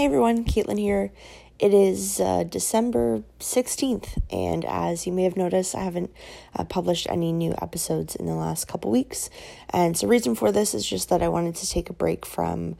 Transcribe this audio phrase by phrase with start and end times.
[0.00, 1.12] Hey everyone, Caitlin here.
[1.58, 6.10] It is uh, December 16th, and as you may have noticed, I haven't
[6.56, 9.28] uh, published any new episodes in the last couple weeks.
[9.68, 12.76] And so, reason for this is just that I wanted to take a break from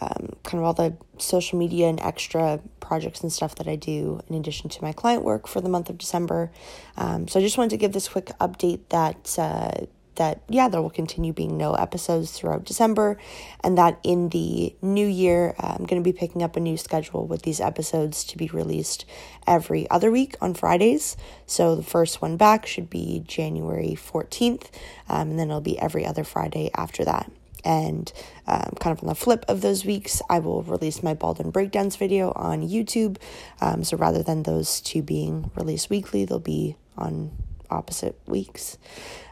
[0.00, 4.22] um, kind of all the social media and extra projects and stuff that I do
[4.30, 6.50] in addition to my client work for the month of December.
[6.96, 9.38] Um, so, I just wanted to give this quick update that.
[9.38, 13.18] Uh, that yeah there will continue being no episodes throughout december
[13.62, 16.76] and that in the new year uh, i'm going to be picking up a new
[16.76, 19.04] schedule with these episodes to be released
[19.46, 21.16] every other week on fridays
[21.46, 24.70] so the first one back should be january 14th
[25.08, 27.30] um, and then it'll be every other friday after that
[27.64, 28.12] and
[28.46, 31.96] um, kind of on the flip of those weeks, I will release my Baldwin breakdowns
[31.96, 33.18] video on YouTube.
[33.60, 37.30] Um, so rather than those two being released weekly, they'll be on
[37.72, 38.78] opposite weeks.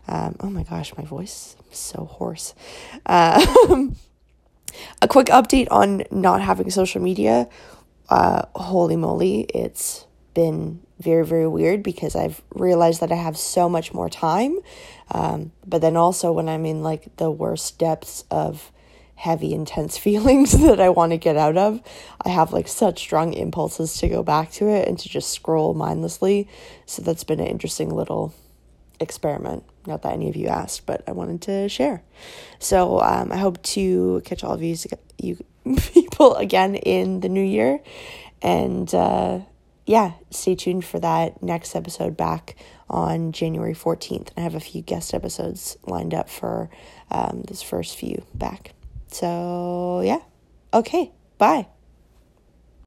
[0.08, 2.54] Um, oh my gosh, my voice is so hoarse.
[3.06, 3.44] Uh,
[5.02, 7.48] a quick update on not having social media.
[8.08, 13.68] Uh, holy moly, it's been very, very weird because I've realized that I have so
[13.68, 14.58] much more time.
[15.10, 18.72] Um, but then also, when I'm in like the worst depths of
[19.20, 21.80] heavy, intense feelings that I want to get out of,
[22.24, 25.74] I have like such strong impulses to go back to it and to just scroll
[25.74, 26.48] mindlessly.
[26.86, 28.34] So that's been an interesting little
[28.98, 29.64] experiment.
[29.86, 32.02] Not that any of you asked, but I wanted to share.
[32.58, 34.76] So um, I hope to catch all of you,
[35.18, 35.38] you
[35.92, 37.80] people again in the new year.
[38.40, 39.40] And uh,
[39.84, 42.56] yeah, stay tuned for that next episode back
[42.88, 44.30] on January 14th.
[44.36, 46.70] I have a few guest episodes lined up for
[47.10, 48.72] um, this first few back.
[49.10, 50.20] So yeah,
[50.72, 51.66] okay, bye.